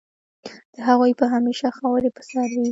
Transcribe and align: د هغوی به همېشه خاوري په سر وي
د 0.73 0.75
هغوی 0.87 1.11
به 1.19 1.25
همېشه 1.35 1.67
خاوري 1.77 2.09
په 2.15 2.21
سر 2.29 2.49
وي 2.59 2.67